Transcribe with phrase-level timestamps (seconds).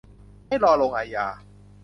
[0.47, 1.27] ให้รอลงอาญา